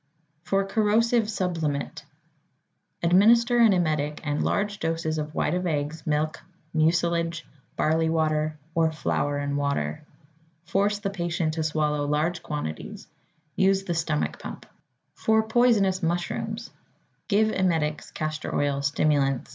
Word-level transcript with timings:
=For 0.41 0.65
Corrosive 0.65 1.29
Sublimate.= 1.29 2.05
Administer 3.03 3.59
an 3.59 3.71
emetic 3.71 4.19
and 4.23 4.41
large 4.43 4.79
doses 4.79 5.19
of 5.19 5.35
white 5.35 5.53
of 5.53 5.67
eggs, 5.67 6.07
milk, 6.07 6.39
mucilage, 6.73 7.45
barley 7.75 8.09
water, 8.09 8.57
or 8.73 8.91
flour 8.91 9.37
and 9.37 9.57
water. 9.57 10.01
Force 10.65 10.97
the 10.97 11.11
patient 11.11 11.53
to 11.53 11.61
swallow 11.63 12.07
large 12.07 12.41
quantities. 12.41 13.05
Use 13.55 13.83
the 13.83 13.93
stomach 13.93 14.39
pump. 14.39 14.65
=For 15.13 15.43
Belladonna.= 15.43 16.55
Give 17.27 17.49
emetics 17.51 18.11
and 18.19 18.83
stimulants. 18.83 19.49